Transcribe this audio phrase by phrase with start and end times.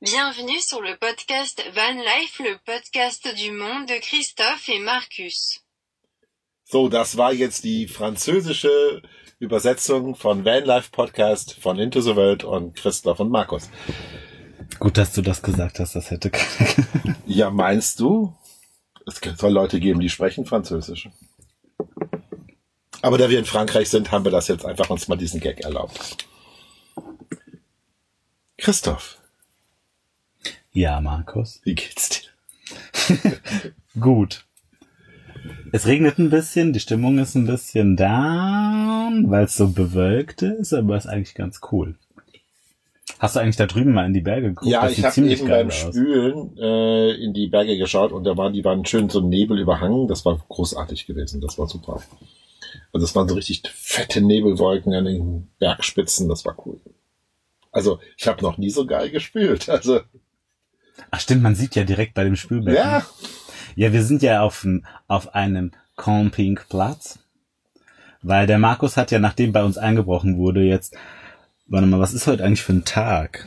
[0.00, 5.60] Bienvenue sur le podcast Van Life, le podcast du monde de Christophe et Marcus.
[6.64, 9.02] So, das war jetzt die französische
[9.38, 13.70] Übersetzung von Van Life Podcast von Into the World und Christoph und Markus.
[14.78, 17.16] Gut, dass du das gesagt hast, das hätte keiner.
[17.26, 18.36] Ja, meinst du?
[19.06, 21.08] Es soll Leute geben, die sprechen Französisch.
[23.00, 25.60] Aber da wir in Frankreich sind, haben wir das jetzt einfach uns mal diesen Gag
[25.60, 26.26] erlaubt.
[28.58, 29.18] Christoph,
[30.74, 31.60] Ja, Markus.
[31.62, 33.40] wie geht's dir?
[34.00, 34.44] Gut.
[35.72, 40.72] Es regnet ein bisschen, die Stimmung ist ein bisschen down, weil es so bewölkt ist,
[40.72, 41.94] aber ist eigentlich ganz cool.
[43.20, 44.70] Hast du eigentlich da drüben mal in die Berge geguckt?
[44.70, 45.74] Ja, ich habe eben beim aus.
[45.74, 50.08] Spülen äh, in die Berge geschaut und da waren die waren schön so Nebel überhangen.
[50.08, 51.40] Das war großartig gewesen.
[51.40, 52.02] Das war super.
[52.92, 56.28] Also es waren so richtig fette Nebelwolken an den Bergspitzen.
[56.28, 56.80] Das war cool.
[57.70, 59.68] Also ich habe noch nie so geil gespült.
[59.68, 60.00] Also
[61.10, 62.76] Ach stimmt, man sieht ja direkt bei dem Spülbecken.
[62.76, 63.02] ja,
[63.76, 64.66] Ja, wir sind ja auf,
[65.08, 67.18] auf einem Campingplatz,
[68.22, 70.96] weil der Markus hat ja, nachdem bei uns eingebrochen wurde, jetzt,
[71.66, 73.46] warte mal, was ist heute eigentlich für ein Tag?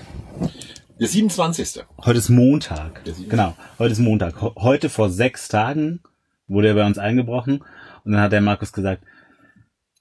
[1.00, 1.84] der 27.
[2.06, 3.03] Heute ist Montag.
[3.30, 4.42] Genau, heute ist Montag.
[4.42, 6.02] Heute vor sechs Tagen
[6.48, 7.64] wurde er bei uns eingebrochen
[8.03, 9.03] und dann hat der Markus gesagt,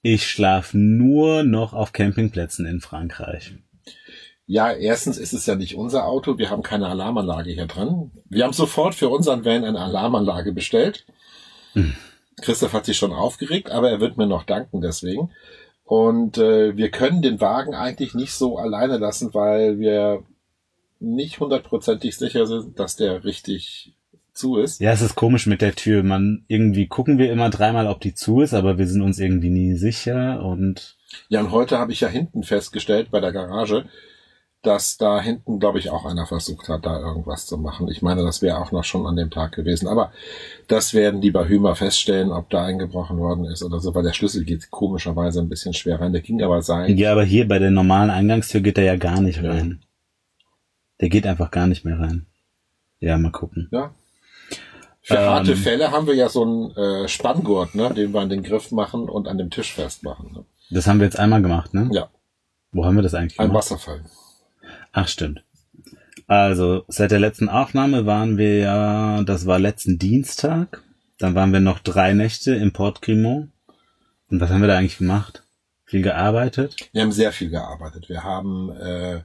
[0.01, 3.55] ich schlafe nur noch auf Campingplätzen in Frankreich.
[4.47, 6.37] Ja, erstens ist es ja nicht unser Auto.
[6.37, 8.11] Wir haben keine Alarmanlage hier dran.
[8.29, 11.05] Wir haben sofort für unseren Van eine Alarmanlage bestellt.
[12.41, 15.31] Christoph hat sich schon aufgeregt, aber er wird mir noch danken deswegen.
[15.83, 20.23] Und äh, wir können den Wagen eigentlich nicht so alleine lassen, weil wir
[20.99, 23.93] nicht hundertprozentig sicher sind, dass der richtig
[24.33, 24.79] zu ist.
[24.81, 26.03] Ja, es ist komisch mit der Tür.
[26.03, 29.49] Man, irgendwie gucken wir immer dreimal, ob die zu ist, aber wir sind uns irgendwie
[29.49, 30.97] nie sicher und
[31.29, 33.85] Ja, und heute habe ich ja hinten festgestellt bei der Garage,
[34.67, 37.87] dass da hinten, glaube ich, auch einer versucht hat, da irgendwas zu machen.
[37.89, 39.87] Ich meine, das wäre auch noch schon an dem Tag gewesen.
[39.87, 40.11] Aber
[40.67, 44.13] das werden die bei Hümer feststellen, ob da eingebrochen worden ist oder so, weil der
[44.13, 46.11] Schlüssel geht komischerweise ein bisschen schwer rein.
[46.11, 46.95] Der ging aber sein.
[46.97, 49.49] Ja, aber hier bei der normalen Eingangstür geht er ja gar nicht Ja.
[49.51, 49.81] rein.
[51.01, 52.25] Der geht einfach gar nicht mehr rein.
[52.99, 53.69] Ja, mal gucken.
[53.71, 53.93] Ja.
[55.01, 55.29] Für Ähm.
[55.29, 58.71] harte Fälle haben wir ja so einen äh, Spanngurt, ne, den wir an den Griff
[58.71, 60.33] machen und an dem Tisch festmachen.
[60.33, 60.45] Ne?
[60.69, 61.89] Das haben wir jetzt einmal gemacht, ne?
[61.93, 62.09] Ja,
[62.73, 63.63] Wo haben wir das eigentlich ein gemacht?
[63.71, 64.01] Wasserfall.
[64.97, 65.43] Ach, stimmt.
[66.25, 70.81] Also, seit der letzten Aufnahme waren wir ja, das war letzten Dienstag.
[71.19, 73.51] Dann waren wir noch drei Nächte im Port Grimont.
[74.31, 75.43] Und was haben wir da eigentlich gemacht?
[75.85, 76.89] Viel gearbeitet?
[76.93, 78.09] Wir haben sehr viel gearbeitet.
[78.09, 79.21] Wir haben, äh,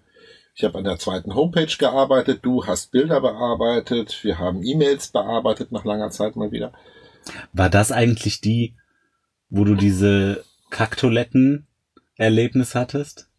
[0.54, 5.72] ich habe an der zweiten Homepage gearbeitet, du hast Bilder bearbeitet, wir haben E-Mails bearbeitet
[5.72, 6.74] nach langer Zeit mal wieder.
[7.54, 8.76] War das eigentlich die,
[9.48, 13.31] wo du diese Kacktoiletten-Erlebnis hattest?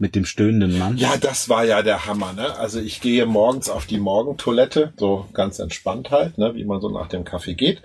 [0.00, 0.96] Mit dem stöhnenden Mann?
[0.96, 2.56] Ja, das war ja der Hammer, ne?
[2.56, 6.88] Also ich gehe morgens auf die Morgentoilette, so ganz entspannt halt, ne, wie man so
[6.88, 7.82] nach dem Kaffee geht.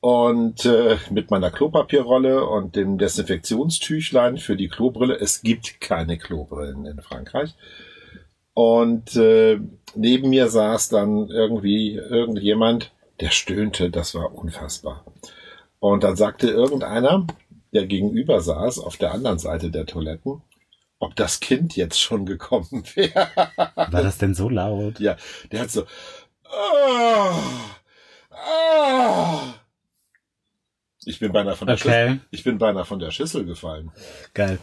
[0.00, 5.14] Und äh, mit meiner Klopapierrolle und dem Desinfektionstüchlein für die Klobrille.
[5.14, 7.54] Es gibt keine Klobrillen in Frankreich.
[8.52, 9.58] Und äh,
[9.94, 15.06] neben mir saß dann irgendwie irgendjemand, der stöhnte, das war unfassbar.
[15.78, 17.26] Und dann sagte irgendeiner,
[17.72, 20.42] der gegenüber saß, auf der anderen Seite der Toiletten,
[20.98, 23.28] ob das Kind jetzt schon gekommen wäre.
[23.76, 25.00] War das denn so laut?
[25.00, 25.16] Ja,
[25.52, 25.86] der hat so.
[26.44, 27.40] "Ah,
[28.30, 29.54] ah."
[31.04, 31.90] Ich bin beinahe von der Schüssel.
[31.92, 33.90] Okay, Ich bin beinahe von der Schüssel gefallen.
[34.34, 34.58] geil.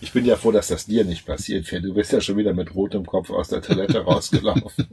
[0.00, 1.70] Ich bin ja froh, dass das dir nicht passiert.
[1.72, 4.88] Du bist ja schon wieder mit rotem Kopf aus der Toilette rausgelaufen.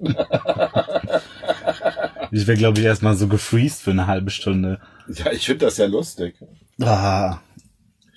[2.32, 4.80] Ich wäre, glaube ich, erstmal so gefreezed für eine halbe Stunde.
[5.08, 6.36] ja, ich finde das ja lustig.
[6.82, 7.40] Ah.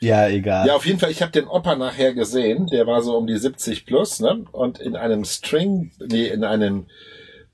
[0.03, 0.67] Ja, egal.
[0.67, 2.67] Ja, auf jeden Fall, ich habe den Opa nachher gesehen.
[2.67, 4.45] Der war so um die 70 plus, ne?
[4.53, 6.87] Und in einem String, nee, in einem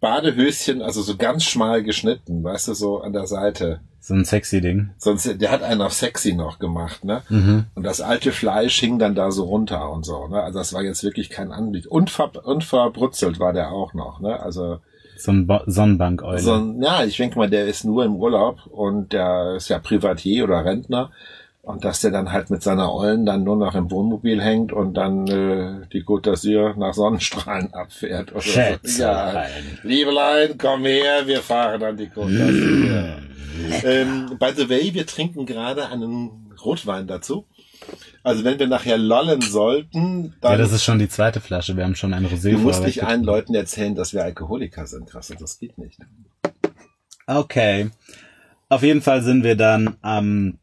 [0.01, 3.81] Badehöschen, also so ganz schmal geschnitten, weißt du, so an der Seite.
[4.01, 4.91] So ein sexy Ding.
[4.97, 7.23] Sonst, der hat einen auf sexy noch gemacht, ne?
[7.29, 7.65] Mhm.
[7.75, 10.43] Und das alte Fleisch hing dann da so runter und so, ne?
[10.43, 11.91] Also das war jetzt wirklich kein Anblick.
[11.91, 14.41] Und, ver und verbrutzelt war der auch noch, ne?
[14.41, 14.79] Also
[15.19, 16.39] So ein Bo Sonnenbankeule.
[16.39, 19.79] so ein, ja, ich denke mal, der ist nur im Urlaub und der ist ja
[19.81, 21.11] Privatier oder Rentner.
[21.69, 24.95] Und dass der dann halt mit seiner Ollen dann nur noch im Wohnmobil hängt und
[24.95, 28.33] dann äh, die Côte d'Azur nach Sonnenstrahlen abfährt.
[28.33, 29.03] Oder so.
[29.03, 29.45] Ja.
[29.83, 33.19] Liebelein, komm her, wir fahren an die Côte d'Azur.
[33.85, 37.45] ähm, by the way, wir trinken gerade einen Rotwein dazu.
[38.23, 41.77] Also wenn wir nachher lollen sollten, ja, dann das ist schon die zweite Flasche.
[41.77, 45.11] Wir haben schon ein Rosé du musst nicht allen Leuten erzählen, dass wir Alkoholiker sind,
[45.11, 45.99] krass, das geht nicht.
[47.27, 47.91] Okay.
[48.71, 50.59] Auf jeden Fall sind wir dann am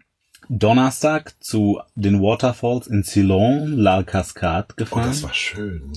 [0.49, 5.07] Donnerstag zu den Waterfalls in Ceylon, La Cascade Oh, gefahren.
[5.07, 5.91] das war schön.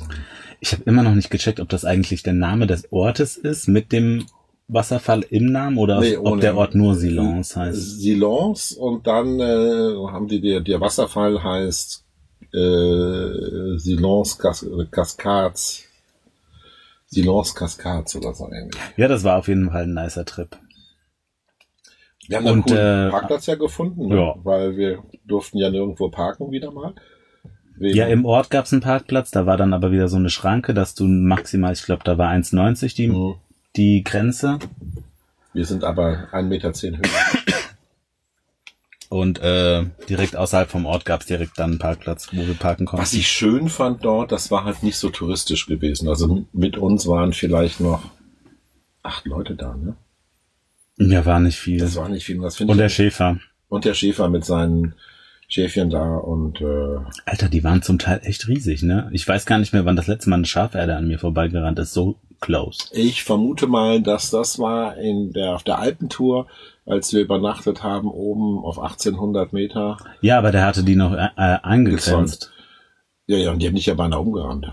[0.60, 3.92] ich habe immer noch nicht gecheckt, ob das eigentlich der Name des Ortes ist mit
[3.92, 4.26] dem
[4.68, 8.00] Wasserfall im Namen oder Nee, ob der Ort nur Silence heißt.
[8.00, 12.04] Silence und dann äh, haben die der, der Wasserfall heißt
[12.52, 15.84] äh, Silence Cas Cascades.
[17.06, 18.74] Silence Cascades oder so ähnlich.
[18.98, 20.48] Ja, das war auf jeden Fall ein nicer Trip.
[22.28, 24.16] Wir haben einen Und, coolen äh, Parkplatz ja gefunden, ne?
[24.16, 24.34] ja.
[24.44, 26.94] weil wir durften ja nirgendwo parken wieder mal.
[27.76, 30.74] Wegen- Ja, im Ort gab's einen Parkplatz, da war dann aber wieder so eine Schranke,
[30.74, 33.34] dass du maximal, ich glaube, da war 1,90 die, Mhm.
[33.76, 34.58] die Grenze.
[35.54, 37.52] Wir sind aber 1,10 Meter höher.
[39.10, 43.00] Und äh, direkt außerhalb vom Ort gab's direkt dann einen Parkplatz, wo wir parken konnten.
[43.02, 46.08] Was ich schön fand dort, das war halt nicht so touristisch gewesen.
[46.10, 48.02] Also mit uns waren vielleicht noch
[49.02, 49.96] acht Leute da, ne?
[50.98, 51.78] Ja, war nicht viel.
[51.78, 52.40] Das war nicht viel.
[52.40, 52.88] Das Und der.
[52.88, 53.38] Schäfer.
[53.68, 54.94] Und der Schäfer mit seinen
[55.50, 59.08] Schäfchen da und äh, Alter, die waren zum Teil echt riesig, ne?
[59.12, 61.94] Ich weiß gar nicht mehr, wann das letzte Mal eine Schaferde an mir vorbeigerannt ist.
[61.94, 62.88] So close.
[62.92, 66.46] ich vermute mal, dass das war in der auf der Alpentour,
[66.84, 69.96] als wir übernachtet haben oben auf 1800 Meter.
[70.20, 72.52] Ja, aber der hatte die noch äh, äh, eingegrenzt.
[73.26, 74.72] Ja, ja, und die haben nicht ja beinahe umgerannt.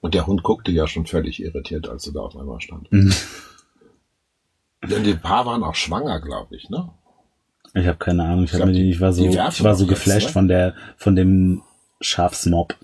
[0.00, 2.88] Und der Hund guckte ja schon völlig irritiert, als er da auf einmal stand.
[4.90, 6.90] Denn die Paar waren auch schwanger, glaube ich, ne?
[7.74, 8.44] Ich habe keine Ahnung.
[8.44, 10.32] Ich, Ich glaub, mir die, ich war so, ich war so doch jetzt, geflasht ne?
[10.32, 11.62] von der, von dem
[12.00, 12.74] Schafsmob.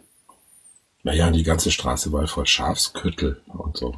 [1.02, 3.94] Naja, die ganze Straße war voll Schafsküttel und so.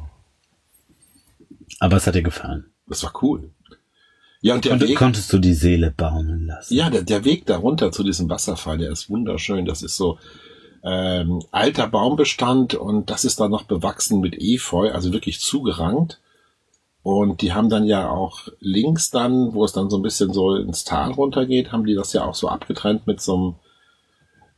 [1.79, 2.65] Aber es hat dir gefallen.
[2.87, 3.51] Das war cool.
[4.41, 6.73] Ja, und der Konnt, Weg, konntest du die Seele baumeln lassen?
[6.73, 9.65] ja, der, der Weg darunter zu diesem Wasserfall, der ist wunderschön.
[9.65, 10.19] Das ist so
[10.83, 16.19] ähm, alter Baumbestand und das ist dann noch bewachsen mit Efeu, also wirklich zugerankt.
[17.03, 20.55] Und die haben dann ja auch links dann, wo es dann so ein bisschen so
[20.55, 23.55] ins Tal runtergeht, haben die das ja auch so abgetrennt mit so einem,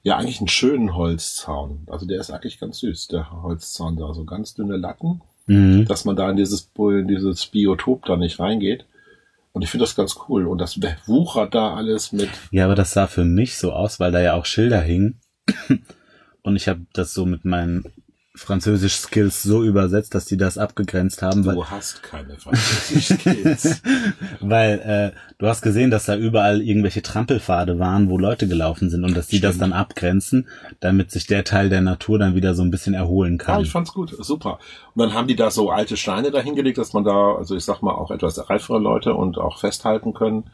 [0.02, 1.86] ja eigentlich einen schönen Holzzaun.
[1.88, 5.22] Also der ist eigentlich ganz süß, der Holzzaun da, so ganz dünne Latten.
[5.50, 5.86] Mhm.
[5.86, 8.86] dass man da in dieses, in dieses Biotop da nicht reingeht.
[9.52, 10.46] Und ich finde das ganz cool.
[10.46, 12.30] Und das wuchert da alles mit.
[12.52, 15.20] Ja, aber das sah für mich so aus, weil da ja auch Schilder hingen.
[16.44, 17.46] Und ich habe das so mit
[18.40, 23.82] meinen Französisch-Skills so übersetzt, dass die das abgegrenzt haben, weil, Du hast keine Französisch-Skills.
[24.42, 29.04] weil äh, du hast gesehen, dass da überall irgendwelche Trampelpfade waren, wo Leute gelaufen sind
[29.04, 29.74] und dass die das Stimmt.
[29.74, 30.48] dann abgrenzen,
[30.80, 33.62] damit sich der Teil der Natur dann wieder so ein bisschen erholen ja, kann.
[33.62, 34.16] ich fand's gut.
[34.20, 34.60] Super.
[34.96, 37.82] Und dann haben die da so alte Steine dahingelegt, dass man da, also ich sag
[37.82, 40.50] mal, auch etwas reifere Leute und auch festhalten können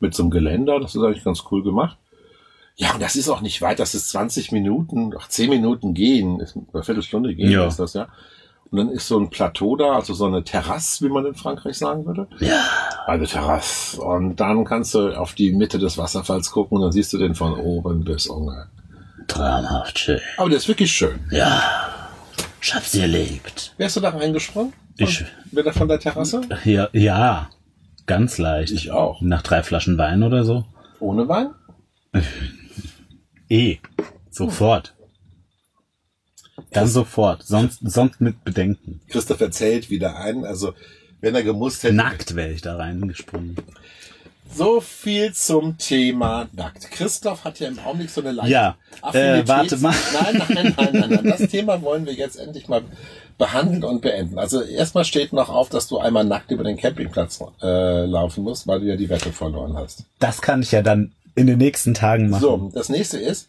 [0.00, 0.80] mit so einem Geländer.
[0.80, 1.98] Das ist eigentlich ganz cool gemacht.
[2.76, 3.78] Ja, und das ist auch nicht weit.
[3.78, 6.40] Das ist 20 Minuten, ach, 10 Minuten gehen.
[6.40, 7.66] Ist eine Viertelstunde gehen Ja.
[7.66, 8.08] ist das, ja.
[8.70, 11.78] Und dann ist so ein Plateau da, also so eine Terrasse, wie man in Frankreich
[11.78, 12.26] sagen würde.
[12.40, 12.64] Ja.
[13.06, 14.00] Eine Terrasse.
[14.00, 17.36] Und dann kannst du auf die Mitte des Wasserfalls gucken und dann siehst du den
[17.36, 18.64] von oben bis unten.
[19.28, 20.20] Traumhaft schön.
[20.36, 21.20] Aber der ist wirklich schön.
[21.30, 21.62] Ja.
[22.60, 23.74] Ich hab's erlebt.
[23.76, 24.72] Wärst du da reingesprungen?
[24.96, 26.40] Ich- Wieder von der Terrasse?
[26.64, 27.50] Ja, ja.
[28.06, 28.72] Ganz leicht.
[28.72, 29.20] Ich auch.
[29.20, 30.64] Nach drei Flaschen Wein oder so.
[30.98, 31.50] Ohne Wein?
[33.54, 33.78] Eh.
[34.30, 34.94] Sofort.
[36.72, 37.44] Dann sofort.
[37.44, 39.00] Sonst, sonst mit Bedenken.
[39.08, 40.44] Christoph erzählt wieder ein.
[40.44, 40.74] Also,
[41.20, 41.94] wenn er gemusst hätte.
[41.94, 43.56] Nackt wäre ich da reingesprungen.
[44.52, 46.90] So viel zum Thema nackt.
[46.90, 48.76] Christoph hat ja im Augenblick so eine leichte Ja,
[49.12, 49.94] äh, warte mal.
[50.12, 51.24] Nein, nein, nein, nein, nein.
[51.38, 52.82] Das Thema wollen wir jetzt endlich mal
[53.38, 54.38] behandeln und beenden.
[54.38, 58.66] Also erstmal steht noch auf, dass du einmal nackt über den Campingplatz äh, laufen musst,
[58.66, 60.04] weil du ja die Wette verloren hast.
[60.18, 62.40] Das kann ich ja dann in den nächsten Tagen machen.
[62.40, 63.48] So, das nächste ist,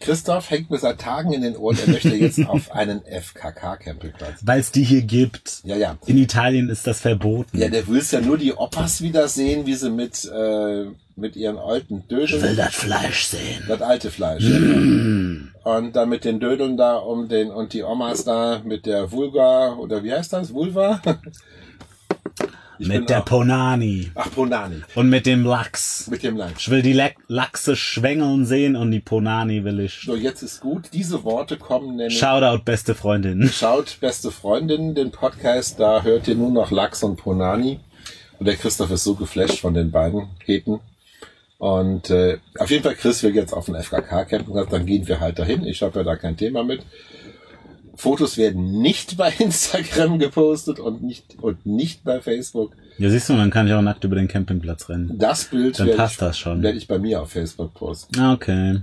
[0.00, 4.40] Christoph hängt mir seit Tagen in den Ohren, er möchte jetzt auf einen FKK-Campingplatz.
[4.42, 5.60] Weil es die hier gibt.
[5.64, 5.98] Ja, ja.
[6.06, 7.58] In Italien ist das verboten.
[7.58, 12.06] Ja, der willst ja nur die Opas wiedersehen, wie sie mit, äh, mit ihren alten
[12.06, 13.64] Dödeln, das Fleisch sehen.
[13.66, 15.48] das alte Fleisch, ja, genau.
[15.64, 19.74] Und dann mit den Dödeln da um den, und die Omas da mit der Vulva,
[19.74, 20.54] oder wie heißt das?
[20.54, 21.02] Vulva?
[22.80, 24.10] Ich Mit der auch- Ponani.
[24.14, 24.82] Ach, Ponani.
[24.94, 26.06] Und mit dem Lachs.
[26.08, 26.60] Mit dem Lachs.
[26.60, 30.00] Ich will die Lach- Lachse schwängeln sehen und die Ponani will ich.
[30.04, 30.84] So, jetzt ist gut.
[30.92, 32.18] Diese Worte kommen nämlich.
[32.18, 33.48] Shoutout, beste Freundin.
[33.52, 37.80] Schaut, beste Freundin, den Podcast, da hört ihr nur noch Lachs und Ponani.
[38.38, 40.78] Und der Christoph ist so geflasht von den beiden Heten.
[41.58, 45.40] Und äh, auf jeden Fall, Chris will jetzt auf den FKK-Campingplatz, dann gehen wir halt
[45.40, 45.66] dahin.
[45.66, 46.82] Ich habe ja da kein Thema mit.
[47.98, 52.76] Fotos werden nicht bei Instagram gepostet und nicht und nicht bei Facebook.
[52.96, 55.18] Ja, siehst du, dann kann ich auch nackt über den Campingplatz rennen.
[55.18, 56.62] Das Bild Dann werde passt ich, das schon.
[56.62, 58.16] werde ich bei mir auf Facebook posten.
[58.20, 58.82] Ah, okay.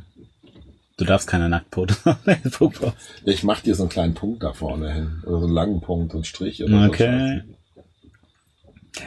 [0.98, 3.00] Du darfst keine Nacktfotos auf Facebook posten.
[3.24, 5.24] Ich mache dir so einen kleinen Punkt da vorne hin.
[5.26, 6.88] Oder so einen langen Punkt, so einen Strich oder so.
[6.90, 7.42] Okay.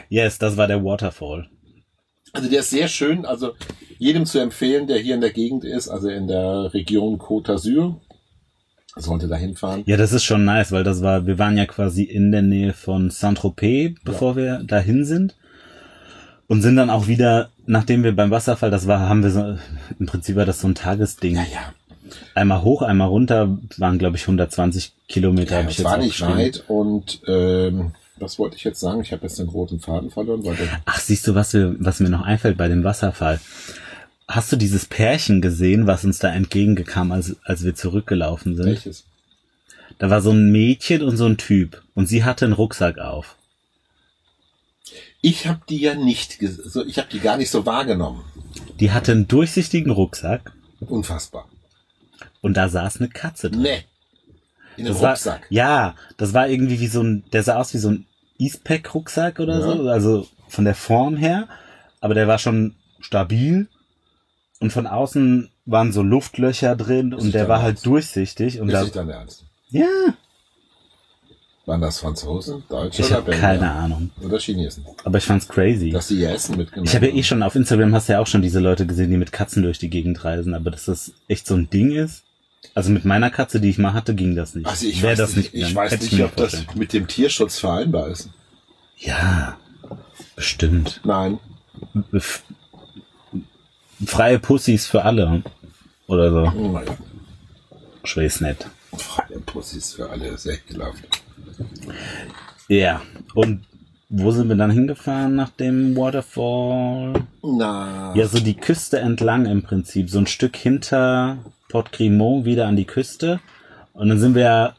[0.09, 1.49] Yes, das war der Waterfall.
[2.33, 3.53] Also der ist sehr schön, also
[3.99, 7.95] jedem zu empfehlen, der hier in der Gegend ist, also in der Region Côte d'Azur,
[8.95, 9.83] sollte da hinfahren.
[9.85, 12.73] Ja, das ist schon nice, weil das war, wir waren ja quasi in der Nähe
[12.73, 15.35] von Saint-Tropez, bevor wir dahin sind.
[16.47, 19.57] Und sind dann auch wieder, nachdem wir beim Wasserfall, das war, haben wir so,
[19.99, 21.35] im Prinzip war das so ein Tagesding.
[21.35, 21.73] Ja, ja.
[22.33, 25.57] Einmal hoch, einmal runter, waren glaube ich 120 Kilometer.
[25.57, 29.01] ja hab ich es war nicht weit und ähm, was wollte ich jetzt sagen?
[29.01, 30.43] Ich habe jetzt den roten Faden verloren,
[30.85, 33.39] Ach, siehst du, was, wir, was mir noch einfällt bei dem Wasserfall?
[34.29, 38.65] Hast du dieses Pärchen gesehen, was uns da entgegengekam, als, als wir zurückgelaufen sind?
[38.67, 39.05] welches?
[39.97, 41.81] Da war so ein Mädchen und so ein Typ.
[41.95, 43.35] Und sie hatte einen Rucksack auf.
[45.21, 48.23] Ich habe die ja nicht, so, ich habe die gar nicht so wahrgenommen.
[48.79, 51.49] Die hatte einen durchsichtigen Rucksack Unfassbar.
[52.41, 53.61] und da saß eine Katze drin.
[53.63, 53.83] Nee.
[54.77, 55.47] In einem Das war, Rucksack.
[55.49, 58.05] ja, das war irgendwie wie so ein, der sah aus wie so ein
[58.37, 59.61] Eastpack-Rucksack oder Ja.
[59.75, 61.49] so, also von der Form her,
[61.99, 63.67] aber der war schon stabil
[64.59, 67.85] und von außen waren so Luftlöcher drin Ist und der war halt Ernst?
[67.85, 69.45] durchsichtig und Ist da, nicht dein Ernst?
[69.71, 69.85] ja,
[71.65, 73.41] Waren das Franzosen, Deutsche ich oder Belgier?
[73.41, 74.85] keine Ahnung, Oder Chinesen?
[75.03, 75.91] aber ich fand's crazy.
[75.91, 78.19] Dass sie ihr Essen mitgenommen Ich habe ja eh schon auf Instagram hast du ja
[78.19, 81.13] auch schon diese Leute gesehen, die mit Katzen durch die Gegend reisen, aber dass das
[81.27, 82.23] echt so ein Ding ist.
[82.73, 84.65] Also mit meiner Katze, die ich mal hatte, ging das nicht.
[84.67, 87.07] Also ich Wär weiß das nicht, ich gegangen, weiß nicht mir ob das mit dem
[87.07, 88.29] Tierschutz vereinbar ist.
[88.97, 89.57] Ja,
[90.35, 90.99] bestimmt.
[91.05, 91.39] Nein.
[94.05, 95.43] Freie Pussys für alle.
[96.07, 96.61] Oder so.
[96.61, 96.97] Naja.
[98.03, 98.67] Ich weiß nicht.
[98.97, 101.03] Freie Pussys für alle, sehr ekelhaft.
[102.67, 103.01] Ja.
[103.35, 103.65] Und
[104.09, 107.13] wo sind wir dann hingefahren nach dem Waterfall?
[107.43, 110.09] Na, Ja, so die Küste entlang im Prinzip.
[110.09, 111.37] So ein Stück hinter
[111.67, 113.39] Port Grimont wieder an die Küste.
[113.93, 114.75] Und dann sind wir ja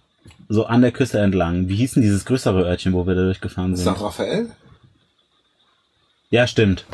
[0.48, 1.68] so an der Küste entlang.
[1.68, 3.94] Wie hieß denn dieses größere Örtchen, wo wir da durchgefahren sind?
[3.94, 4.02] St.
[4.02, 4.50] Raphael?
[6.30, 6.84] Ja, stimmt.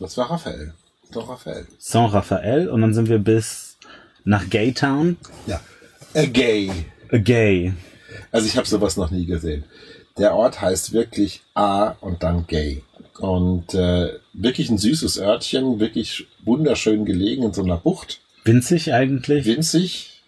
[0.00, 0.74] Das war Raphael.
[1.12, 1.66] Doch Raphael.
[1.78, 2.68] Saint Raphael.
[2.68, 3.76] Und dann sind wir bis
[4.24, 5.16] nach Gaytown.
[5.46, 5.60] Ja.
[6.14, 6.70] A gay.
[7.12, 7.72] A Gay.
[8.32, 9.64] Also ich habe sowas noch nie gesehen.
[10.18, 12.82] Der Ort heißt wirklich A und dann Gay.
[13.18, 18.20] Und äh, wirklich ein süßes Örtchen, wirklich wunderschön gelegen in so einer Bucht.
[18.44, 19.44] Winzig eigentlich.
[19.44, 20.22] Winzig,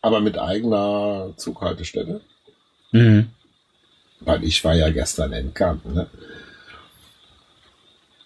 [0.00, 2.20] aber mit eigener Zughaltestelle.
[2.90, 3.28] Mhm.
[4.20, 5.84] Weil ich war ja gestern in Cannes.
[5.84, 6.06] Ne?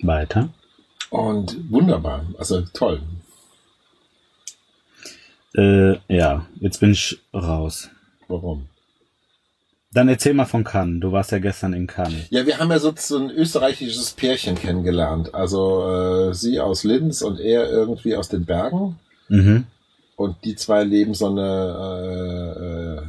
[0.01, 0.51] Weiter.
[1.11, 3.01] Und wunderbar, also toll.
[5.57, 7.89] Äh, ja, jetzt bin ich raus.
[8.29, 8.69] Warum?
[9.93, 11.01] Dann erzähl mal von Cannes.
[11.01, 12.27] Du warst ja gestern in Cannes.
[12.29, 15.35] Ja, wir haben ja so, ein österreichisches Pärchen kennengelernt.
[15.35, 18.99] Also äh, sie aus Linz und er irgendwie aus den Bergen.
[19.29, 19.65] Mhm.
[20.17, 23.03] Und die zwei leben so eine äh, äh,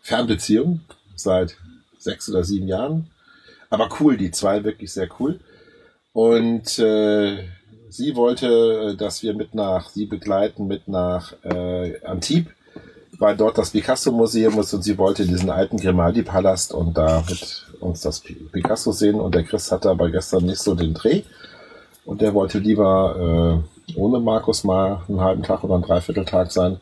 [0.00, 0.80] Fernbeziehung
[1.16, 1.56] seit
[1.98, 3.10] sechs oder sieben Jahren.
[3.68, 5.38] Aber cool, die zwei wirklich sehr cool.
[6.12, 7.38] Und äh,
[7.88, 8.46] sie wollte,
[8.92, 12.52] äh, dass wir mit nach, sie begleiten mit nach äh, Antibes,
[13.18, 18.00] weil dort das Picasso-Museum ist und sie wollte diesen alten Grimaldi-Palast und da mit uns
[18.00, 19.20] das Pi- Picasso sehen.
[19.20, 21.22] Und der Chris hatte aber gestern nicht so den Dreh.
[22.06, 26.80] Und der wollte lieber äh, ohne Markus mal einen halben Tag oder einen Dreivierteltag sein.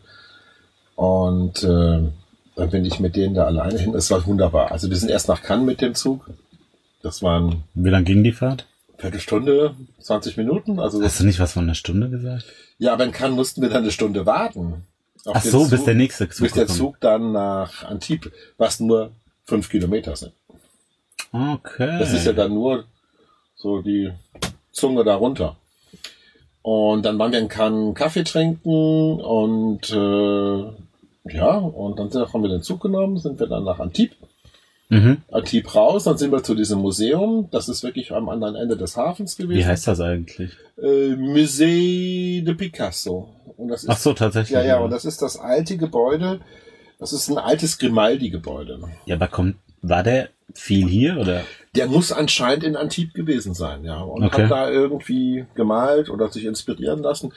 [0.94, 2.08] Und äh,
[2.54, 3.94] dann bin ich mit denen da alleine hin.
[3.94, 4.70] Es war wunderbar.
[4.72, 6.30] Also wir sind erst nach Cannes mit dem Zug.
[7.02, 8.66] Das waren Wie lang ging die Fahrt?
[8.98, 10.78] Viertelstunde, 20 Minuten.
[10.80, 12.44] Also Hast du nicht was von einer Stunde gesagt?
[12.78, 14.84] ja, aber in Cannes mussten wir dann eine Stunde warten.
[15.26, 16.78] Ach so, Zug, bis der nächste Zug bis der kommt.
[16.78, 19.10] Zug dann nach Antibes, was nur
[19.44, 20.32] fünf Kilometer sind.
[21.32, 21.98] Okay.
[21.98, 22.84] Das ist ja dann nur
[23.56, 24.10] so die
[24.72, 25.56] Zunge darunter.
[26.62, 32.42] Und dann waren wir in Cannes Kaffee trinken und äh, ja, und dann sind- haben
[32.42, 34.16] wir den Zug genommen, sind wir dann nach Antibes.
[34.90, 35.18] Mhm.
[35.30, 37.48] Antibes raus, dann sind wir zu diesem Museum.
[37.50, 39.58] Das ist wirklich am anderen Ende des Hafens gewesen.
[39.58, 40.50] Wie heißt das eigentlich?
[40.80, 43.28] Äh, Musée de Picasso.
[43.56, 44.52] Und das ist, Ach so, tatsächlich.
[44.54, 46.40] ja, ja, und das ist das alte Gebäude.
[46.98, 48.80] Das ist ein altes Grimaldi-Gebäude.
[49.04, 51.42] Ja, aber kommt, war der viel hier oder?
[51.76, 54.00] Der muss anscheinend in Antibes gewesen sein, ja.
[54.00, 54.44] Und Okay.
[54.44, 57.32] hat da irgendwie gemalt oder sich inspirieren lassen.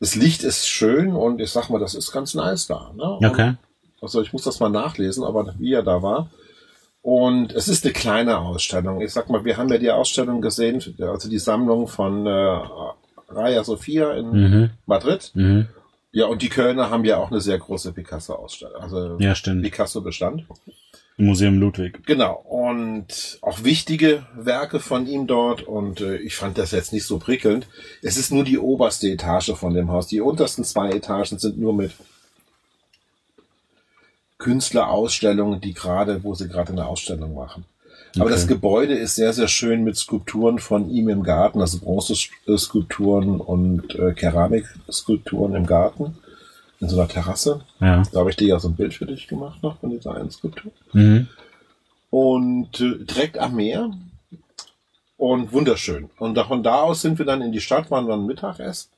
[0.00, 2.92] Das Licht ist schön und ich sag mal, das ist ganz nice da.
[2.96, 3.28] Ne?
[3.28, 3.54] Okay.
[4.02, 6.28] Also ich muss das mal nachlesen, aber wie er da war.
[7.06, 9.00] Und es ist eine kleine Ausstellung.
[9.00, 12.30] Ich sag mal, wir haben ja die Ausstellung gesehen, also die Sammlung von äh,
[13.28, 14.70] Raya Sofia in Mhm.
[14.86, 15.30] Madrid.
[15.34, 15.68] Mhm.
[16.10, 18.82] Ja, und die Kölner haben ja auch eine sehr große Picasso-Ausstellung.
[18.82, 19.62] Also Ja, stimmt.
[19.62, 20.46] Picasso-Bestand.
[21.16, 22.04] Museum Ludwig.
[22.06, 22.34] Genau.
[22.44, 25.62] Und auch wichtige Werke von ihm dort.
[25.62, 27.68] Und äh, ich fand das jetzt nicht so prickelnd.
[28.02, 30.08] Es ist nur die oberste Etage von dem Haus.
[30.08, 31.92] Die untersten zwei Etagen sind nur mit
[34.38, 37.64] Künstlerausstellungen, die gerade, wo sie gerade eine Ausstellung machen.
[38.16, 38.34] Aber Okay.
[38.34, 43.94] das Gebäude ist sehr, sehr schön mit Skulpturen von ihm im Garten, also Bronzeskulpturen und
[43.94, 46.16] äh, Keramikskulpturen im Garten,
[46.80, 47.60] in so einer Terrasse.
[47.80, 48.02] Ja.
[48.12, 50.30] Da habe ich dir ja so ein Bild für dich gemacht noch von dieser einen
[50.30, 50.72] Skulptur.
[50.92, 51.28] Mhm.
[52.10, 53.90] Und äh, direkt am Meer
[55.18, 56.08] und wunderschön.
[56.18, 58.90] Und da- von da aus sind wir dann in die Stadt, waren dann Mittagessen.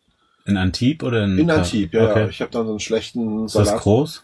[0.47, 2.11] In Antibes oder in In Antibes, ja, ja.
[2.11, 2.29] okay.
[2.31, 3.83] Ich habe dann so einen schlechten Ist das Salat.
[3.83, 4.23] groß?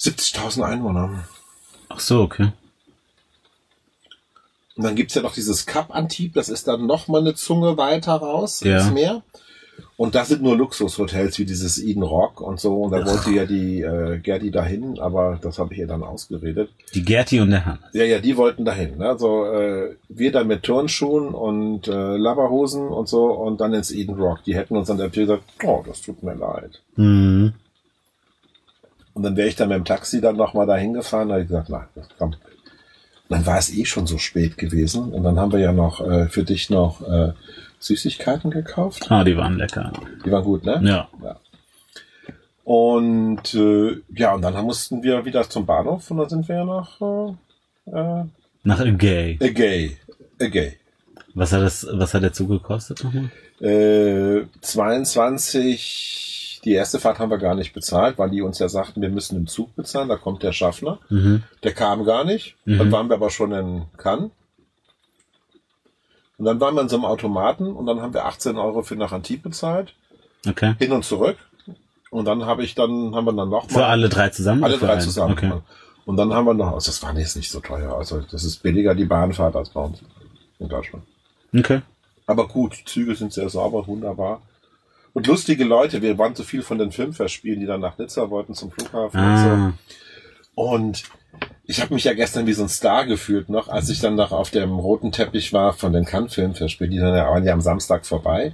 [0.00, 1.24] 70.000 Einwohner.
[1.88, 2.52] Ach so, okay.
[4.76, 7.76] Und dann gibt's ja noch dieses Cap Antibes, das ist dann noch mal eine Zunge
[7.76, 8.78] weiter raus Ja.
[8.80, 9.22] ins Meer.
[9.96, 12.82] Und da sind nur Luxushotels wie dieses Eden Rock und so.
[12.84, 16.70] Und da wollte ja die äh, Gerdi dahin, aber das habe ich ihr dann ausgeredet.
[16.94, 17.80] Die Gerti und der Hannes.
[17.92, 18.96] Ja, ja, die wollten dahin.
[18.96, 19.06] Ne?
[19.08, 24.14] Also äh, wir dann mit Turnschuhen und äh, Labberhosen und so und dann ins Eden
[24.18, 24.42] Rock.
[24.44, 26.80] Die hätten uns dann natürlich gesagt, oh, das tut mir leid.
[26.96, 27.52] Mhm.
[29.14, 31.28] Und dann wäre ich dann mit dem Taxi dann nochmal dahin gefahren.
[31.28, 31.88] Da habe ich gesagt, na,
[32.18, 32.30] komm.
[32.30, 32.36] Und
[33.28, 35.12] dann war es eh schon so spät gewesen.
[35.12, 37.32] Und dann haben wir ja noch äh, für dich noch äh,
[37.78, 39.10] Süßigkeiten gekauft.
[39.10, 39.92] Ah, die waren lecker.
[40.24, 40.80] Die waren gut, ne?
[40.84, 41.08] Ja.
[42.64, 46.64] Und äh, ja, und dann mussten wir wieder zum Bahnhof und dann sind wir ja
[46.64, 47.32] nach äh,
[47.90, 48.24] äh,
[48.62, 49.38] Nach Gay.
[49.42, 49.96] Agay.
[50.40, 50.76] Agay.
[51.34, 53.30] Was hat das, was hat der Zug gekostet nochmal?
[53.60, 56.29] Äh, 22,
[56.64, 59.36] die erste Fahrt haben wir gar nicht bezahlt, weil die uns ja sagten, wir müssen
[59.36, 60.98] im Zug bezahlen, da kommt der Schaffner.
[61.08, 61.42] Mhm.
[61.62, 62.56] Der kam gar nicht.
[62.66, 62.78] Mhm.
[62.78, 64.30] Dann waren wir aber schon in Cannes.
[66.38, 68.96] Und dann waren wir in so einem Automaten und dann haben wir 18 Euro für
[68.96, 69.94] nach Antibes bezahlt,
[70.48, 70.74] Okay.
[70.78, 71.36] hin und zurück.
[72.10, 74.64] Und dann habe ich dann, haben wir dann noch Für alle drei zusammen?
[74.64, 75.00] alle drei einen?
[75.02, 75.32] zusammen.
[75.32, 75.52] Okay.
[76.06, 78.62] Und dann haben wir noch, also das war jetzt nicht so teuer, also das ist
[78.62, 80.00] billiger die Bahnfahrt als bei uns
[80.58, 81.04] in Deutschland.
[81.56, 81.82] Okay.
[82.26, 84.40] Aber gut, Züge sind sehr sauber, wunderbar.
[85.12, 88.54] Und lustige Leute, wir waren so viel von den Filmfestspielen, die dann nach Nizza wollten
[88.54, 89.48] zum Flughafen und so.
[89.48, 89.72] Ah.
[90.54, 91.02] Und
[91.64, 94.32] ich habe mich ja gestern wie so ein Star gefühlt noch, als ich dann noch
[94.32, 97.60] auf dem roten Teppich war von den Cannes Filmfestspielen, die dann ja, waren ja am
[97.60, 98.52] Samstag vorbei.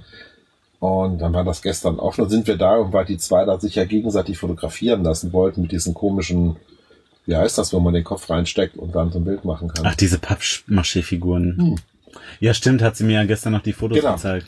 [0.79, 2.21] Und dann war das gestern offen.
[2.21, 5.61] Dann sind wir da und weil die zwei da sich ja gegenseitig fotografieren lassen wollten
[5.63, 6.55] mit diesen komischen,
[7.25, 9.85] wie heißt das, wo man den Kopf reinsteckt und dann so ein Bild machen kann.
[9.87, 11.57] Ach, diese Pappmaché-Figuren.
[11.57, 11.75] Hm.
[12.39, 14.13] Ja, stimmt, hat sie mir ja gestern noch die Fotos Genau.
[14.13, 14.47] gezeigt.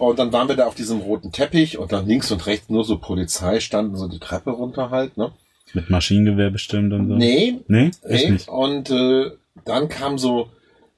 [0.00, 2.84] Und dann waren wir da auf diesem roten Teppich und dann links und rechts nur
[2.86, 5.30] so Polizei standen so die Treppe runter halt, ne?
[5.74, 7.14] Mit Maschinengewehr bestimmt und so.
[7.16, 7.90] Nee, Nee?
[8.08, 8.30] Nee.
[8.30, 8.48] nicht?
[8.48, 9.30] Und äh,
[9.66, 10.48] dann kamen so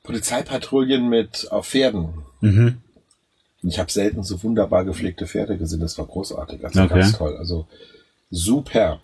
[0.04, 2.10] Polizeipatrouillen mit auf Pferden.
[2.40, 2.78] Mhm.
[3.64, 5.80] Ich habe selten so wunderbar gepflegte Pferde gesehen.
[5.80, 6.64] Das war großartig.
[6.64, 7.00] Also Okay.
[7.00, 7.36] ganz toll.
[7.36, 7.66] Also
[8.30, 9.00] super.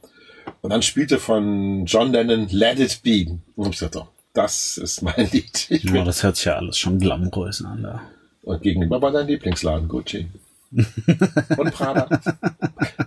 [0.63, 3.39] Und dann spielte von John Lennon Let It Be.
[3.57, 5.67] Und ich oh, das ist mein Lied.
[5.71, 8.03] Ich Ja, das hört sich ja alles schon glamourös an da.
[8.43, 10.27] Und gegenüber war dein Lieblingsladen, Gucci.
[10.71, 12.21] Und Prada.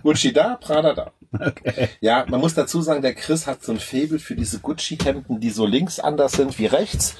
[0.02, 1.12] Gucci da, Prada da.
[1.32, 1.88] Okay.
[2.00, 5.50] Ja, man muss dazu sagen, der Chris hat so ein Faible für diese Gucci-Hemden, die
[5.50, 7.16] so links anders sind wie rechts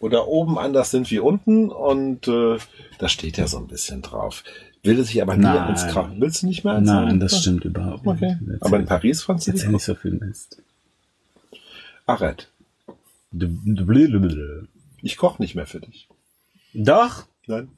[0.00, 2.58] oder oben anders sind wie unten und äh,
[2.98, 4.42] da steht er so ein bisschen drauf.
[4.82, 6.20] Will er sich aber nie ins Kaufen.
[6.20, 8.16] Willst du nicht mehr eins Nein, das stimmt überhaupt nicht.
[8.16, 8.36] Okay.
[8.40, 10.60] Erzähl- Aber in Paris fandst du die nicht so viel Mist.
[13.32, 14.66] Blablabla.
[15.02, 16.08] Ich koche nicht mehr für dich.
[16.74, 17.76] Doch, Nein.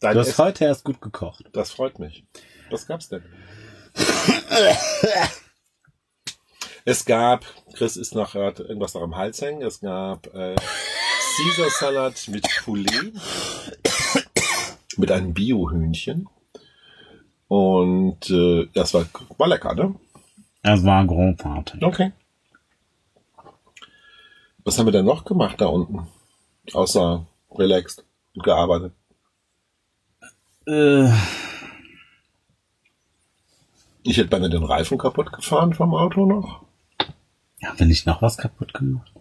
[0.00, 1.44] Dein du hast Essen, heute erst gut gekocht.
[1.52, 2.24] das freut mich.
[2.70, 3.22] Was gab's denn?
[6.84, 9.62] es gab, Chris ist noch hat irgendwas noch am Hals hängen.
[9.62, 10.54] Es gab äh,
[11.36, 13.12] Caesar Salat mit Poulet,
[14.96, 16.28] mit einem Biohühnchen.
[17.48, 19.94] Und äh, das war, war lecker, ne?
[20.62, 21.82] Es war Grand Party.
[21.82, 22.12] Okay.
[24.64, 26.06] Was haben wir denn noch gemacht da unten?
[26.72, 28.04] Außer relaxed
[28.38, 28.92] und gearbeitet.
[30.66, 31.10] Äh,
[34.04, 36.64] Ich hätte beinahe den Reifen kaputt gefahren vom Auto noch.
[37.60, 39.12] ja, bin ich noch was kaputt gemacht?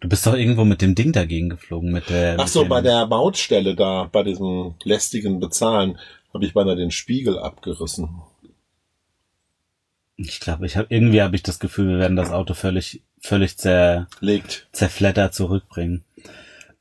[0.00, 2.34] Du bist doch irgendwo mit dem Ding dagegen geflogen, mit der.
[2.38, 5.98] Ach mit so, dem, bei der Mautstelle da, bei diesem lästigen Bezahlen,
[6.32, 8.10] habe ich beinahe den Spiegel abgerissen.
[10.16, 13.56] Ich glaube, ich habe irgendwie habe ich das Gefühl, wir werden das Auto völlig, völlig
[13.56, 14.68] zer, Legt.
[14.72, 16.04] zerfleddert zurückbringen.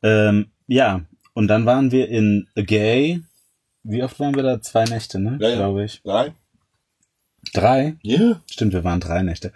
[0.03, 1.01] Ähm, ja,
[1.33, 3.21] und dann waren wir in Gay.
[3.83, 4.61] Wie oft waren wir da?
[4.61, 5.37] Zwei Nächte, ne?
[5.41, 5.55] Ja, ja.
[5.55, 6.01] Glaube ich.
[6.03, 6.33] Drei?
[7.53, 7.95] Drei?
[8.01, 8.41] Ja.
[8.49, 9.51] Stimmt, wir waren drei Nächte.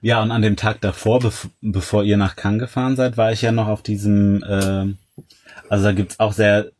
[0.00, 3.42] Ja, und an dem Tag davor, bev bevor ihr nach Cannes gefahren seid, war ich
[3.42, 4.94] ja noch auf diesem, äh,
[5.70, 6.70] also da gibt's auch sehr,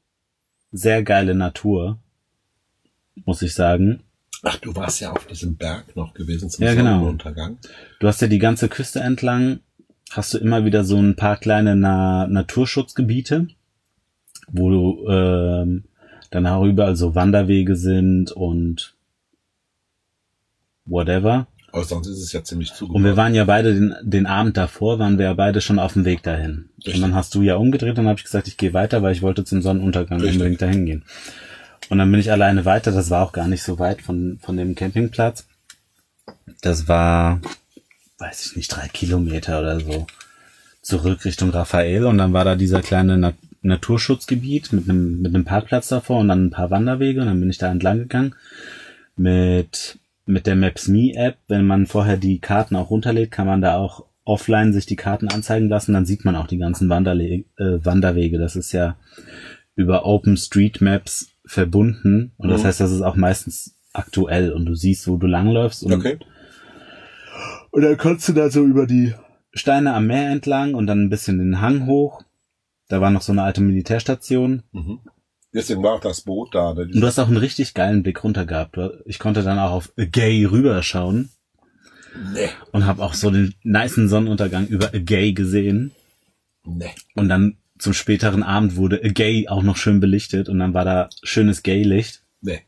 [0.72, 1.98] sehr geile Natur,
[3.24, 4.00] muss ich sagen.
[4.42, 6.98] Ach, du warst ja auf diesem Berg noch gewesen zum Ja, genau.
[6.98, 7.56] Sonnenuntergang.
[7.98, 9.60] Du hast ja die ganze Küste entlang,
[10.10, 13.48] hast du immer wieder so ein paar kleine Na Naturschutzgebiete,
[14.50, 15.84] wo du, ähm,
[16.30, 18.94] dann überall so Wanderwege sind und
[20.84, 21.46] whatever.
[21.72, 23.16] Aber sonst ist es ja ziemlich Und wir zugebaut.
[23.16, 26.22] waren ja beide den, den Abend davor, waren wir ja beide schon auf dem Weg
[26.22, 26.68] dahin.
[26.78, 26.94] Richtig.
[26.96, 29.12] Und dann hast du ja umgedreht und dann habe ich gesagt, ich gehe weiter, weil
[29.12, 30.36] ich wollte zum Sonnenuntergang Richtig.
[30.36, 31.04] unbedingt dahin gehen.
[31.90, 32.92] Und dann bin ich alleine weiter.
[32.92, 35.46] Das war auch gar nicht so weit von, von dem Campingplatz.
[36.62, 37.40] Das war,
[38.18, 40.06] weiß ich nicht, drei Kilometer oder so
[40.80, 42.06] zurück Richtung Raphael.
[42.06, 46.46] Und dann war da dieser kleine Naturschutzgebiet mit einem, mit einem Parkplatz davor und dann
[46.46, 47.20] ein paar Wanderwege.
[47.20, 48.34] Und dann bin ich da entlang gegangen
[49.16, 51.38] mit, mit der Maps.me App.
[51.48, 55.28] Wenn man vorher die Karten auch runterlädt, kann man da auch offline sich die Karten
[55.28, 55.92] anzeigen lassen.
[55.92, 57.44] Dann sieht man auch die ganzen Wanderle äh,
[57.84, 58.38] Wanderwege.
[58.38, 58.96] Das ist ja
[59.76, 62.32] über OpenStreetMaps verbunden.
[62.36, 62.66] Und das Mhm.
[62.66, 65.82] heißt, das ist auch meistens aktuell und du siehst, wo du langläufst.
[65.84, 66.18] Und, Okay.
[67.70, 69.14] und dann kannst du da so über die
[69.52, 72.22] Steine am Meer entlang und dann ein bisschen den Hang hoch.
[72.94, 74.62] Da war noch so eine alte Militärstation.
[74.70, 75.00] Mhm.
[75.52, 76.74] Deswegen war auch das Boot da.
[76.74, 76.82] Ne?
[76.82, 78.78] Und du hast auch einen richtig geilen Blick runter gehabt.
[79.04, 81.30] Ich konnte dann auch auf Gay rüberschauen
[82.32, 82.48] Nee.
[82.70, 85.90] und habe auch so den nicen Sonnenuntergang über Gay gesehen.
[86.64, 86.90] Nee.
[87.16, 91.08] Und dann zum späteren Abend wurde Gay auch noch schön belichtet und dann war da
[91.24, 92.22] schönes Gay-Licht.
[92.40, 92.60] Nee.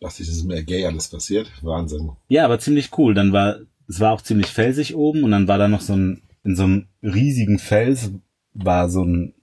[0.00, 1.50] Was ist mehr gay alles passiert?
[1.60, 2.12] Wahnsinn.
[2.28, 3.12] Ja, aber ziemlich cool.
[3.12, 6.22] Dann war, es war auch ziemlich felsig oben und dann war da noch so ein,
[6.42, 8.10] in so einem riesigen Fels
[8.54, 9.34] war so ein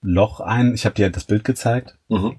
[0.00, 0.74] Loch ein.
[0.74, 1.98] Ich habe dir das Bild gezeigt.
[2.08, 2.36] Mhm.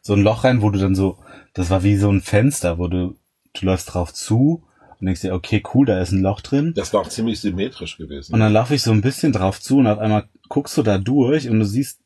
[0.00, 1.18] So ein Loch rein, wo du dann so,
[1.54, 3.16] das war wie so ein Fenster, wo du,
[3.54, 4.64] du läufst drauf zu
[4.98, 6.72] und denkst dir, okay, cool, da ist ein Loch drin.
[6.74, 8.34] Das war auch ziemlich symmetrisch gewesen.
[8.34, 10.98] Und dann laufe ich so ein bisschen drauf zu und auf einmal guckst du da
[10.98, 12.00] durch und du siehst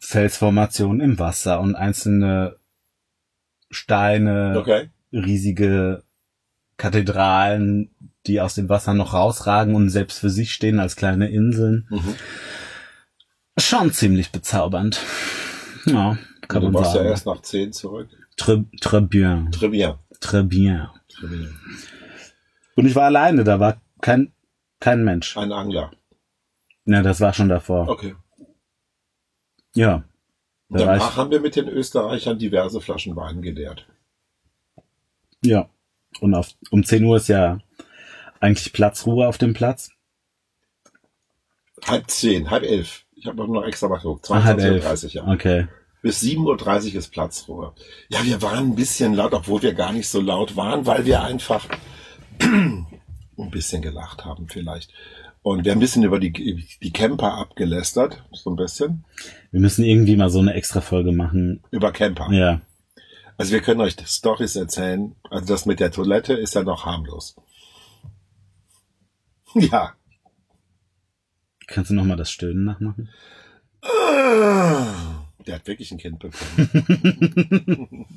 [0.00, 2.56] Felsformationen im Wasser und einzelne
[3.70, 4.90] Steine, Okay.
[5.12, 6.02] riesige
[6.80, 7.90] Kathedralen,
[8.26, 11.86] die aus dem Wasser noch rausragen und selbst für sich stehen als kleine Inseln.
[11.90, 12.14] Mhm.
[13.58, 14.98] Schon ziemlich bezaubernd.
[15.84, 16.16] Ja,
[16.48, 17.08] kann du man warst ja sagen.
[17.10, 18.08] erst nach 10 zurück.
[18.38, 19.50] Très, très bien.
[19.50, 19.96] Très bien.
[20.22, 20.88] Très bien.
[21.10, 21.54] Très bien.
[22.76, 24.32] Und ich war alleine, da war kein,
[24.80, 25.36] kein Mensch.
[25.36, 25.90] Ein Angler.
[26.86, 27.90] Ja, das war schon davor.
[27.90, 28.14] Okay.
[29.74, 30.04] Ja.
[30.70, 33.86] Da Danach ich, haben wir mit den Österreichern diverse Flaschen Wein geleert.
[35.42, 35.68] ja.
[36.20, 37.58] Und auf, um 10 Uhr ist ja
[38.40, 39.90] eigentlich Platzruhe auf dem Platz.
[41.86, 43.04] Halb zehn, halb elf.
[43.14, 44.30] Ich habe noch extra mal geguckt.
[44.30, 44.86] Ah, halb elf.
[44.86, 45.32] 22.30 Uhr, ja.
[45.32, 45.68] Okay.
[46.02, 47.74] Bis 7.30 Uhr ist Platzruhe.
[48.08, 51.22] Ja, wir waren ein bisschen laut, obwohl wir gar nicht so laut waren, weil wir
[51.22, 51.66] einfach
[52.40, 52.86] ein
[53.50, 54.92] bisschen gelacht haben vielleicht.
[55.42, 56.32] Und wir haben ein bisschen über die,
[56.82, 59.04] die Camper abgelästert, so ein bisschen.
[59.50, 61.62] Wir müssen irgendwie mal so eine extra Folge machen.
[61.70, 62.30] Über Camper.
[62.30, 62.60] Ja.
[63.40, 65.16] Also wir können euch Stories erzählen.
[65.30, 67.34] Also das mit der Toilette ist ja noch harmlos.
[69.54, 69.94] Ja.
[71.66, 73.08] Kannst du noch mal das Stöhnen nachmachen?
[75.46, 78.06] Der hat wirklich ein Kind bekommen.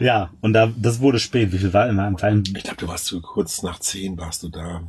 [0.00, 1.52] Ja, und da, das wurde spät.
[1.52, 2.42] Wie viel war immer am Wein?
[2.56, 4.82] Ich glaube, du warst so kurz nach zehn warst du da.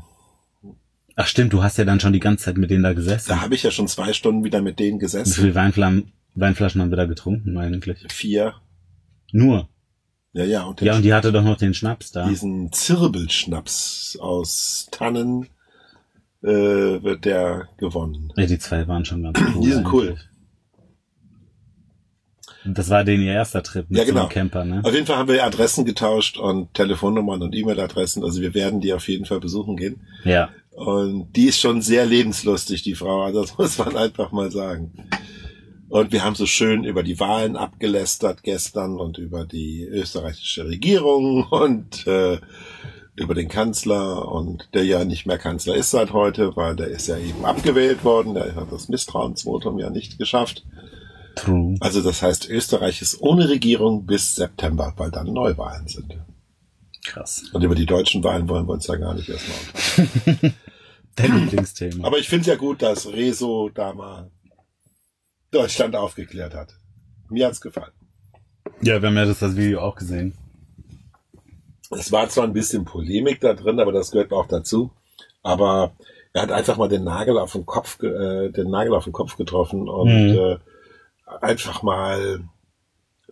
[1.18, 3.28] Ach stimmt, du hast ja dann schon die ganze Zeit mit denen da gesessen.
[3.30, 5.34] Da habe ich ja schon zwei Stunden wieder mit denen Wie gesessen.
[5.34, 8.06] viele Weinflaschen, Weinflaschen haben wir da getrunken eigentlich?
[8.12, 8.56] Vier.
[9.32, 9.68] Nur.
[10.34, 10.64] Ja, ja.
[10.64, 12.28] Und Ja, und die hatte doch noch den Schnaps da.
[12.28, 15.48] diesen Zirbelschnaps aus Tannen
[16.42, 18.32] äh, wird der gewonnen.
[18.38, 19.62] Ja, die zwei waren schon ganz cool.
[19.62, 20.08] Die sind cool.
[20.10, 20.32] eigentlich.
[22.64, 24.22] Das war den ihr erster Trip mit Ja, genau.
[24.22, 24.82] einem Camper, ne?
[24.84, 28.24] Auf jeden Fall haben wir Adressen getauscht und Telefonnummern und E-Mail-Adressen.
[28.24, 30.02] Also wir werden die auf jeden Fall besuchen gehen.
[30.24, 30.50] Ja.
[30.72, 33.24] Und die ist schon sehr lebenslustig, die Frau.
[33.24, 34.94] Also das muss man einfach mal sagen.
[35.92, 41.44] Und wir haben so schön über die Wahlen abgelästert gestern und über die österreichische Regierung
[41.52, 42.40] und äh,
[43.18, 47.08] über den Kanzler und der ja nicht mehr Kanzler ist seit heute, weil der ist
[47.08, 48.36] ja eben abgewählt worden.
[48.36, 50.64] Der hat das Misstrauensvotum ja nicht geschafft.
[51.36, 51.76] True.
[51.82, 56.18] Also das heißt, Österreich ist ohne Regierung bis September, weil dann Neuwahlen sind.
[57.06, 57.44] Krass.
[57.52, 59.58] Und über die deutschen Wahlen wollen wir uns ja gar nicht erstmal
[60.08, 60.54] unterhalten.
[61.18, 62.08] Dein Lieblingsthema.
[62.08, 64.32] Aber ich finde es ja gut, dass Rezo da mal
[65.52, 66.76] Deutschland aufgeklärt hat.
[67.30, 67.92] Mir hat's gefallen.
[68.82, 70.34] Ja, wir haben ja das, das Video auch gesehen.
[71.92, 74.92] Es war zwar ein bisschen Polemik da drin, aber das gehört auch dazu.
[75.44, 75.92] Aber
[76.34, 79.36] er hat einfach mal den Nagel auf den Kopf, äh, den Nagel auf den Kopf
[79.36, 80.38] getroffen und Mhm.
[80.38, 80.58] äh,
[81.42, 82.44] einfach mal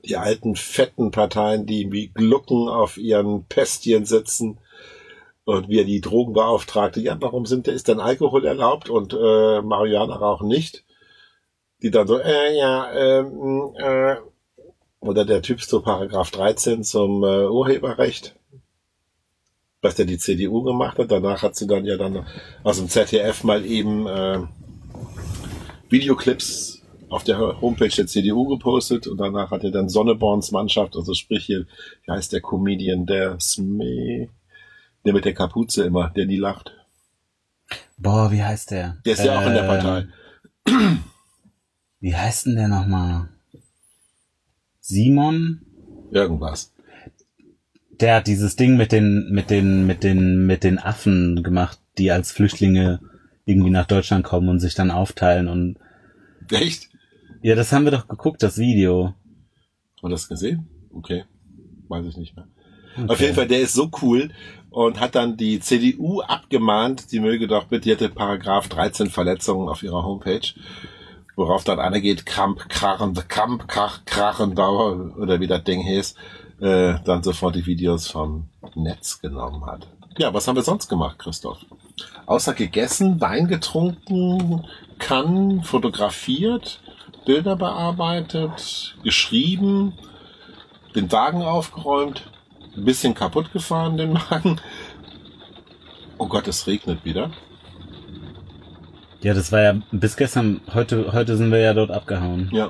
[0.05, 4.57] die alten fetten Parteien, die wie Glucken auf ihren Pestien sitzen
[5.45, 10.15] und wie er die Drogenbeauftragte, ja, warum sind, ist denn Alkohol erlaubt und äh, Marihuana
[10.15, 10.83] rauchen nicht?
[11.81, 14.15] Die dann so, äh, ja, ähm, äh,
[14.99, 18.35] oder der Typ zu Paragraph 13 zum äh, Urheberrecht,
[19.81, 21.11] was ja die CDU gemacht hat.
[21.11, 22.25] Danach hat sie dann ja dann
[22.63, 24.39] aus dem ZDF mal eben äh,
[25.89, 31.13] Videoclips auf der Homepage der CDU gepostet und danach hat er dann Sonneborns Mannschaft, also
[31.13, 31.65] sprich hier,
[32.05, 34.29] wie heißt der Comedian, der Sme,
[35.05, 36.71] der mit der Kapuze immer, der nie lacht.
[37.97, 38.97] Boah, wie heißt der?
[39.05, 40.07] Der ist ja auch in der Ähm, Partei.
[41.99, 43.29] Wie heißt denn der nochmal?
[44.79, 45.61] Simon?
[46.11, 46.73] Irgendwas.
[47.99, 52.11] Der hat dieses Ding mit den, mit den, mit den, mit den Affen gemacht, die
[52.11, 53.01] als Flüchtlinge
[53.45, 55.77] irgendwie nach Deutschland kommen und sich dann aufteilen und,
[56.51, 56.89] Echt?
[57.41, 59.13] ja, das haben wir doch geguckt, das Video.
[59.95, 60.67] Hat man das gesehen?
[60.93, 61.25] Okay.
[61.89, 62.47] Weiß ich nicht mehr.
[63.07, 64.29] Auf jeden Fall, der ist so cool
[64.69, 69.67] und hat dann die CDU abgemahnt, sie möge doch bitte, die hatte Paragraph 13 Verletzungen
[69.67, 70.47] auf ihrer Homepage,
[71.39, 76.15] worauf dann einer geht, Kramp, Krachen, Kramp, Krach, Krachendauer oder wie das Ding hieß,
[76.59, 79.87] äh, dann sofort die Videos vom Netz genommen hat.
[80.17, 81.59] Ja, was haben wir sonst gemacht, Christoph?
[82.25, 84.65] Außer gegessen, Wein getrunken,
[84.99, 86.81] kann, fotografiert,
[87.25, 89.93] Bilder bearbeitet, geschrieben,
[90.93, 92.29] den Wagen aufgeräumt,
[92.75, 94.59] ein bisschen kaputt gefahren, den Wagen.
[96.17, 97.31] Oh Gott, es regnet wieder.
[99.21, 102.49] Ja, das war ja bis gestern, heute, heute sind wir ja dort abgehauen.
[102.53, 102.69] Ja.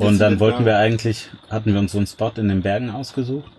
[0.00, 2.90] Und dann wollten den wir eigentlich, hatten wir uns so einen Spot in den Bergen
[2.90, 3.50] ausgesucht.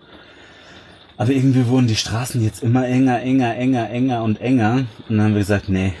[1.16, 4.84] Aber irgendwie wurden die Straßen jetzt immer enger, enger, enger, enger und enger.
[5.08, 5.92] Und dann haben wir gesagt, nee,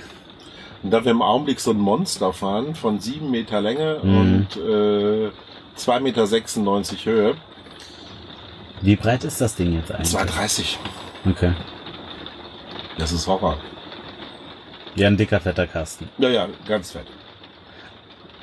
[0.82, 4.18] Und da wir im Augenblick so ein Monster fahren von sieben Meter Länge Mhm.
[4.18, 5.30] und äh,
[5.78, 7.34] 2,96 Meter Höhe.
[8.82, 10.08] wie breit ist das Ding jetzt eigentlich?
[10.14, 10.76] 2,30.
[11.30, 11.52] Okay.
[12.98, 13.58] Das ist Horror.
[14.96, 16.08] Ja, ein dicker, fetter Kasten.
[16.18, 17.06] Ja, ja, ganz fett.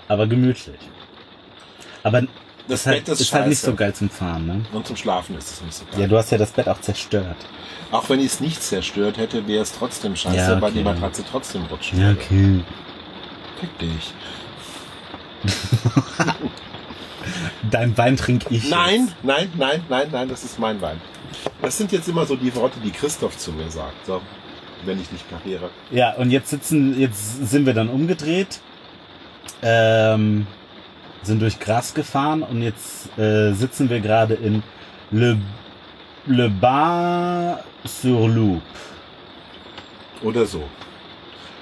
[0.08, 0.80] Aber gemütlich.
[2.04, 2.22] Aber
[2.68, 4.66] Das ist halt, Bett ist, ist halt nicht so geil zum Fahren, ne?
[4.74, 6.02] Und zum Schlafen ist es nicht so geil.
[6.02, 7.38] Ja, du hast ja das Bett auch zerstört.
[7.92, 10.90] Auch wenn ich es nicht zerstört hätte, wäre es trotzdem scheiße, Ja, weil die okay.
[10.94, 12.62] Matratze trotzdem rutschen Ja, okay.
[13.60, 14.14] Fick dich.
[17.70, 18.70] Dein Wein trink ich.
[18.70, 19.16] Nein, Jetzt.
[19.24, 21.00] nein, nein, nein, nein, das ist mein Wein.
[21.62, 24.22] Das sind jetzt immer so die Worte, die Christoph zu mir sagt, so,
[24.86, 25.70] wenn ich nicht kariere.
[25.92, 28.60] Ja, und jetzt sitzen, jetzt sind wir dann umgedreht,
[29.62, 30.48] ähm,
[31.24, 34.64] sind durch Gras gefahren und jetzt äh, sitzen wir gerade in
[35.12, 35.38] Le,
[36.26, 37.62] Le Bas-sur-Loup
[40.24, 40.64] Oder so.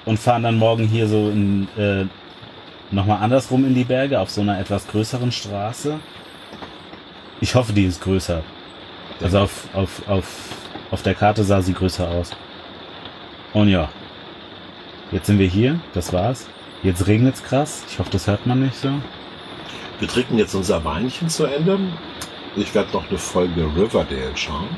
[0.05, 2.05] und fahren dann morgen hier so in, äh,
[2.91, 5.99] nochmal andersrum in die Berge auf so einer etwas größeren Straße.
[7.41, 8.43] Ich hoffe, die ist größer.
[9.21, 10.25] Also auf, auf, auf,
[10.91, 12.31] auf der Karte sah sie größer aus.
[13.53, 13.89] Und ja.
[15.11, 16.47] Jetzt sind wir hier, das war's.
[16.83, 17.83] Jetzt regnet's krass.
[17.89, 18.89] Ich hoffe, das hört man nicht so.
[19.99, 21.79] Wir trinken jetzt unser Weinchen zu Ende.
[22.55, 24.69] Ich werde noch eine Folge Riverdale schauen.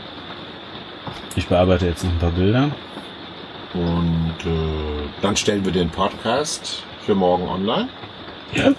[1.36, 2.72] Ich bearbeite jetzt noch ein paar Bilder.
[3.74, 7.90] Und äh, dann stellen wir den Podcast für morgen online.
[8.54, 8.72] Ja.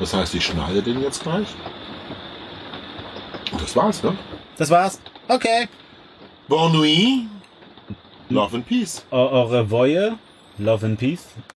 [0.00, 1.46] Das heißt, ich schneide den jetzt gleich.
[3.52, 4.16] Und das war's, ne?
[4.56, 5.00] Das war's.
[5.28, 5.68] Okay.
[6.48, 7.37] Bonne nuit.
[8.30, 9.04] Love and Peace.
[9.10, 10.18] Au, au revoir.
[10.60, 11.34] Love and Peace.